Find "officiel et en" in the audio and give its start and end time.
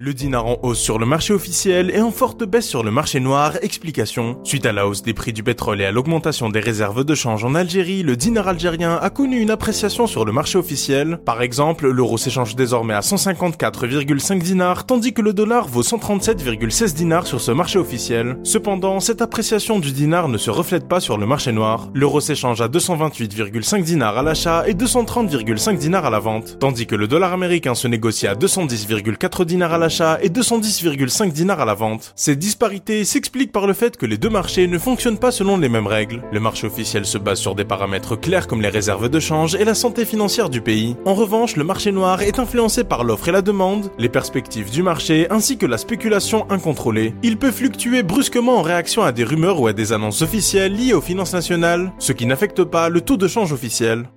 1.34-2.12